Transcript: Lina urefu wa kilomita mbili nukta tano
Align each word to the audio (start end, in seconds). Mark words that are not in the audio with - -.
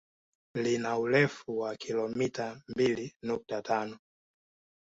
Lina 0.55 0.99
urefu 0.99 1.57
wa 1.59 1.75
kilomita 1.75 2.61
mbili 2.67 3.13
nukta 3.23 3.61
tano 3.61 3.97